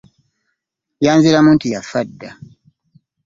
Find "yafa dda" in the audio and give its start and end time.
1.73-2.31